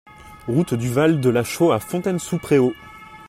[0.47, 2.73] Route du Val de la Chaux à Fontaine-sous-Préaux